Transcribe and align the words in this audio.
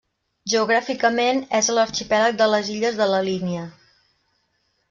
Geogràficament 0.53 1.43
és 1.59 1.69
a 1.69 1.75
l'arxipèlag 1.79 2.41
de 2.41 2.49
les 2.55 2.73
illes 2.79 3.01
de 3.03 3.11
la 3.15 3.23
Línia. 3.29 3.71